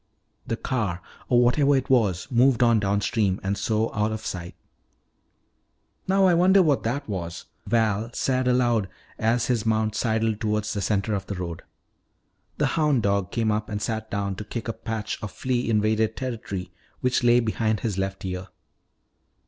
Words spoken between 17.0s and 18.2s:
which lay behind his